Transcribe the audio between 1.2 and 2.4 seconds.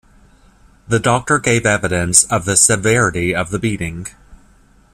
gave evidence